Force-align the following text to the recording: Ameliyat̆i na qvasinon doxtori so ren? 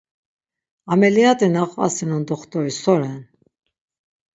Ameliyat̆i 0.93 1.47
na 1.53 1.63
qvasinon 1.71 2.23
doxtori 2.27 2.73
so 2.81 2.93
ren? 2.99 3.21